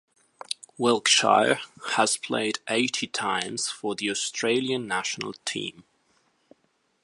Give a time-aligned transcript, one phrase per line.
[0.79, 1.59] Wilkshire
[1.91, 5.83] has played eighty times for the Australian national team.